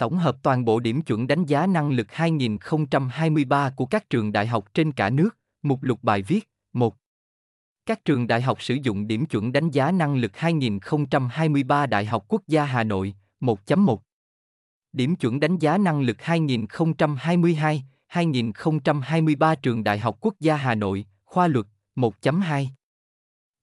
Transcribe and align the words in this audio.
Tổng 0.00 0.18
hợp 0.18 0.36
toàn 0.42 0.64
bộ 0.64 0.80
điểm 0.80 1.02
chuẩn 1.02 1.26
đánh 1.26 1.46
giá 1.46 1.66
năng 1.66 1.90
lực 1.90 2.12
2023 2.12 3.70
của 3.70 3.86
các 3.86 4.10
trường 4.10 4.32
đại 4.32 4.46
học 4.46 4.74
trên 4.74 4.92
cả 4.92 5.10
nước, 5.10 5.30
mục 5.62 5.82
lục 5.82 5.98
bài 6.02 6.22
viết 6.22 6.48
1. 6.72 6.96
Các 7.86 8.04
trường 8.04 8.26
đại 8.26 8.42
học 8.42 8.62
sử 8.62 8.74
dụng 8.82 9.06
điểm 9.06 9.26
chuẩn 9.26 9.52
đánh 9.52 9.70
giá 9.70 9.90
năng 9.90 10.16
lực 10.16 10.36
2023 10.36 11.86
Đại 11.86 12.06
học 12.06 12.24
Quốc 12.28 12.42
gia 12.46 12.64
Hà 12.64 12.84
Nội 12.84 13.14
1.1 13.40 13.96
Điểm 14.92 15.16
chuẩn 15.16 15.40
đánh 15.40 15.58
giá 15.58 15.78
năng 15.78 16.00
lực 16.00 16.22
2022 16.22 17.84
2023 18.06 19.54
trường 19.54 19.84
Đại 19.84 19.98
học 19.98 20.16
Quốc 20.20 20.34
gia 20.40 20.56
Hà 20.56 20.74
Nội, 20.74 21.06
khoa 21.24 21.48
luật 21.48 21.66
1.2 21.96 22.66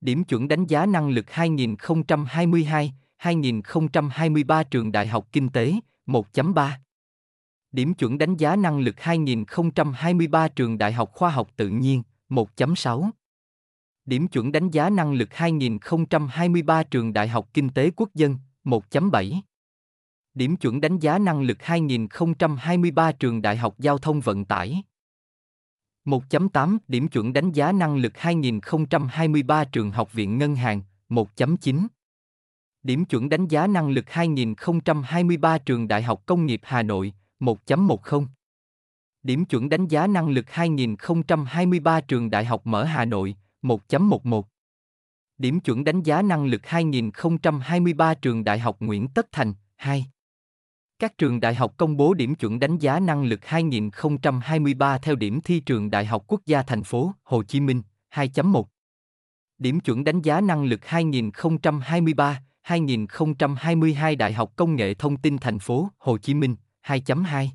Điểm 0.01 0.23
chuẩn 0.23 0.47
đánh 0.47 0.65
giá 0.65 0.85
năng 0.85 1.09
lực 1.09 1.31
2022 1.31 2.93
2023 3.17 4.63
trường 4.63 4.91
Đại 4.91 5.07
học 5.07 5.27
Kinh 5.31 5.49
tế 5.49 5.73
1.3 6.07 6.71
Điểm 7.71 7.93
chuẩn 7.93 8.17
đánh 8.17 8.37
giá 8.37 8.55
năng 8.55 8.79
lực 8.79 8.99
2023 8.99 10.47
trường 10.47 10.77
Đại 10.77 10.93
học 10.93 11.11
Khoa 11.13 11.29
học 11.29 11.49
Tự 11.55 11.69
nhiên 11.69 12.03
1.6 12.29 13.09
Điểm 14.05 14.27
chuẩn 14.27 14.51
đánh 14.51 14.69
giá 14.69 14.89
năng 14.89 15.13
lực 15.13 15.33
2023 15.33 16.83
trường 16.83 17.13
Đại 17.13 17.27
học 17.27 17.49
Kinh 17.53 17.69
tế 17.69 17.91
Quốc 17.95 18.09
dân 18.13 18.37
1.7 18.63 19.41
Điểm 20.33 20.55
chuẩn 20.55 20.81
đánh 20.81 20.99
giá 20.99 21.17
năng 21.17 21.41
lực 21.41 21.57
2023 21.61 23.11
trường 23.11 23.41
Đại 23.41 23.57
học 23.57 23.75
Giao 23.79 23.97
thông 23.97 24.19
Vận 24.19 24.45
tải 24.45 24.83
1.8 26.05 26.77
Điểm 26.87 27.07
chuẩn 27.07 27.33
đánh 27.33 27.51
giá 27.51 27.71
năng 27.71 27.97
lực 27.97 28.17
2023 28.17 29.63
trường 29.63 29.91
Học 29.91 30.13
viện 30.13 30.37
Ngân 30.37 30.55
hàng 30.55 30.81
1.9 31.09 31.87
Điểm 32.87 33.05
chuẩn 33.05 33.29
đánh 33.29 33.47
giá 33.47 33.67
năng 33.67 33.89
lực 33.89 34.09
2023 34.09 35.57
trường 35.57 35.87
Đại 35.87 36.03
học 36.03 36.21
Công 36.25 36.45
nghiệp 36.45 36.61
Hà 36.63 36.83
Nội 36.83 37.13
1.10 37.39 38.25
Điểm 39.23 39.45
chuẩn 39.45 39.69
đánh 39.69 39.87
giá 39.87 40.07
năng 40.07 40.29
lực 40.29 40.45
2023 40.49 42.01
trường 42.01 42.29
Đại 42.29 42.45
học 42.45 42.61
Mở 42.67 42.83
Hà 42.83 43.05
Nội 43.05 43.35
1.11 43.61 44.41
Điểm 45.37 45.59
chuẩn 45.59 45.83
đánh 45.83 46.03
giá 46.03 46.21
năng 46.21 46.45
lực 46.45 46.65
2023 46.65 48.13
trường 48.13 48.43
Đại 48.43 48.59
học 48.59 48.75
Nguyễn 48.79 49.07
Tất 49.07 49.27
Thành 49.31 49.53
2 49.75 50.05
Các 50.99 51.17
trường 51.17 51.39
đại 51.39 51.55
học 51.55 51.73
công 51.77 51.97
bố 51.97 52.13
điểm 52.13 52.35
chuẩn 52.35 52.59
đánh 52.59 52.77
giá 52.77 52.99
năng 52.99 53.23
lực 53.23 53.45
2023 53.45 54.97
theo 54.97 55.15
điểm 55.15 55.41
thi 55.41 55.59
trường 55.59 55.89
Đại 55.89 56.05
học 56.05 56.23
Quốc 56.27 56.41
gia 56.45 56.61
thành 56.61 56.83
phố, 56.83 57.13
Hồ 57.23 57.43
Chí 57.43 57.59
Minh 57.59 57.81
2.1 58.13 58.63
Điểm 59.57 59.79
chuẩn 59.79 60.03
đánh 60.03 60.21
giá 60.21 60.41
năng 60.41 60.63
lực 60.63 60.85
2023 60.85 62.41
2022 62.67 64.15
Đại 64.15 64.33
học 64.33 64.51
Công 64.55 64.75
nghệ 64.75 64.93
Thông 64.93 65.17
tin 65.17 65.37
thành 65.37 65.59
phố 65.59 65.89
Hồ 65.97 66.17
Chí 66.17 66.33
Minh 66.33 66.55
2.2 66.83 67.47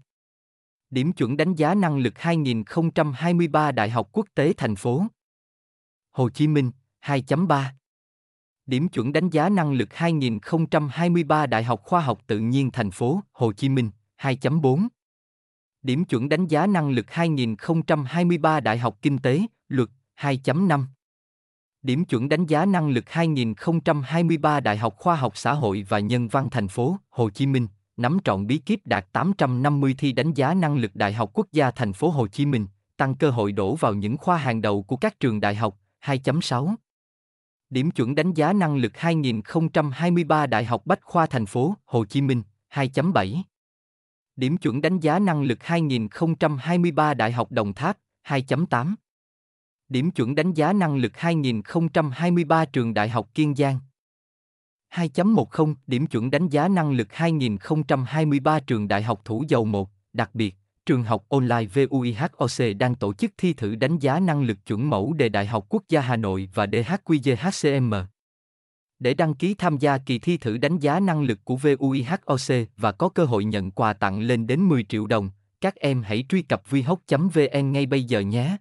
Điểm 0.91 1.13
chuẩn 1.13 1.37
đánh 1.37 1.55
giá 1.55 1.75
năng 1.75 1.99
lực 1.99 2.19
2023 2.19 3.73
Đại 3.73 3.91
học 3.91 4.09
Quốc 4.13 4.27
tế 4.35 4.53
thành 4.57 4.77
phố 4.77 5.07
Hồ 6.11 6.31
Chí 6.31 6.47
Minh 6.49 6.71
2.3 7.05 7.65
Điểm 8.67 8.89
chuẩn 8.89 9.13
đánh 9.13 9.31
giá 9.31 9.49
năng 9.49 9.73
lực 9.73 9.95
2023 9.95 11.47
Đại 11.47 11.65
học 11.65 11.81
Khoa 11.85 12.01
học 12.01 12.21
Tự 12.27 12.39
nhiên 12.39 12.71
thành 12.71 12.91
phố 12.91 13.21
Hồ 13.33 13.53
Chí 13.53 13.69
Minh 13.69 13.91
2.4 14.19 14.89
Điểm 15.83 16.05
chuẩn 16.05 16.29
đánh 16.29 16.47
giá 16.47 16.67
năng 16.67 16.91
lực 16.91 17.11
2023 17.11 18.61
Đại 18.61 18.79
học 18.79 18.99
Kinh 19.03 19.19
tế, 19.19 19.41
Luật 19.69 19.89
2.5 20.21 20.85
Điểm 21.83 22.05
chuẩn 22.05 22.29
đánh 22.29 22.47
giá 22.47 22.65
năng 22.65 22.89
lực 22.89 23.11
2023 23.11 24.61
Đại 24.61 24.79
học 24.79 24.95
Khoa 24.97 25.17
học 25.17 25.37
Xã 25.37 25.53
hội 25.53 25.87
và 25.89 25.99
Nhân 25.99 26.29
văn 26.29 26.49
thành 26.51 26.69
phố 26.69 26.97
Hồ 27.11 27.31
Chí 27.31 27.47
Minh, 27.47 27.67
nắm 27.97 28.19
trọn 28.25 28.47
bí 28.47 28.59
kíp 28.59 28.87
đạt 28.87 29.13
850 29.13 29.95
thi 29.99 30.13
đánh 30.13 30.33
giá 30.33 30.55
năng 30.55 30.77
lực 30.77 30.97
Đại 30.97 31.13
học 31.13 31.31
Quốc 31.35 31.47
gia 31.53 31.71
thành 31.71 31.93
phố 31.93 32.09
Hồ 32.09 32.29
Chí 32.29 32.47
Minh, 32.47 32.67
tăng 32.97 33.15
cơ 33.15 33.31
hội 33.31 33.53
đổ 33.53 33.75
vào 33.75 33.95
những 33.95 34.17
khoa 34.17 34.37
hàng 34.37 34.63
đầu 34.63 34.83
của 34.83 34.97
các 34.97 35.21
trường 35.21 35.41
đại 35.41 35.55
học. 35.55 35.79
2.6 36.05 36.75
Điểm 37.71 37.91
chuẩn 37.91 38.15
đánh 38.15 38.33
giá 38.33 38.53
năng 38.53 38.77
lực 38.77 38.97
2023 38.97 40.47
Đại 40.47 40.65
học 40.65 40.87
Bách 40.87 41.03
khoa 41.03 41.27
thành 41.27 41.47
phố 41.47 41.75
Hồ 41.85 42.05
Chí 42.05 42.21
Minh 42.21 42.43
2.7 42.75 43.43
Điểm 44.37 44.57
chuẩn 44.57 44.81
đánh 44.81 45.01
giá 45.01 45.19
năng 45.19 45.43
lực 45.43 45.63
2023 45.63 47.15
Đại 47.15 47.33
học 47.33 47.53
Đồng 47.53 47.75
Tháp 47.75 47.99
2.8 48.29 48.95
Điểm 49.89 50.11
chuẩn 50.11 50.35
đánh 50.35 50.53
giá 50.53 50.73
năng 50.73 50.97
lực 50.97 51.17
2023 51.17 52.65
Trường 52.65 52.95
Đại 52.95 53.09
học 53.09 53.29
Kiên 53.35 53.55
Giang 53.55 53.79
2.10 54.95 55.75
Điểm 55.87 56.07
chuẩn 56.07 56.31
đánh 56.31 56.49
giá 56.49 56.69
năng 56.69 56.93
lực 56.93 57.13
2023 57.13 58.61
Trường 58.61 58.89
Đại 58.89 59.03
học 59.03 59.21
Thủ 59.25 59.45
Dầu 59.49 59.65
Một, 59.65 59.91
đặc 60.13 60.31
biệt, 60.35 60.55
trường 60.87 61.03
học 61.03 61.25
online 61.29 61.65
VUIHOC 61.65 62.77
đang 62.79 62.95
tổ 62.95 63.15
chức 63.15 63.33
thi 63.39 63.53
thử 63.53 63.75
đánh 63.75 63.99
giá 63.99 64.21
năng 64.21 64.43
lực 64.43 64.67
chuẩn 64.67 64.91
mẫu 64.91 65.13
đề 65.13 65.29
Đại 65.29 65.47
học 65.47 65.67
Quốc 65.69 65.83
gia 65.89 66.01
Hà 66.01 66.17
Nội 66.17 66.49
và 66.55 66.67
DHQG-HCM. 66.67 68.05
Để 68.99 69.15
đăng 69.15 69.35
ký 69.35 69.55
tham 69.55 69.79
gia 69.79 69.99
kỳ 69.99 70.19
thi 70.19 70.37
thử 70.37 70.57
đánh 70.57 70.79
giá 70.79 71.01
năng 71.01 71.23
lực 71.23 71.45
của 71.45 71.57
VUIHOC 71.57 72.67
và 72.77 72.93
có 72.93 73.09
cơ 73.09 73.25
hội 73.25 73.45
nhận 73.45 73.71
quà 73.71 73.93
tặng 73.93 74.21
lên 74.21 74.47
đến 74.47 74.61
10 74.69 74.85
triệu 74.85 75.07
đồng, 75.07 75.31
các 75.61 75.75
em 75.77 76.03
hãy 76.03 76.25
truy 76.29 76.43
cập 76.43 76.71
vihoc.vn 76.71 77.73
ngay 77.73 77.87
bây 77.87 78.05
giờ 78.05 78.21
nhé. 78.21 78.57